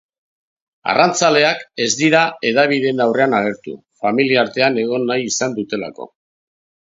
[0.93, 3.73] Arrantzaleak ez dira hedabideen aurrean agertu,
[4.05, 6.09] familiartean egon nahi izan dutelako.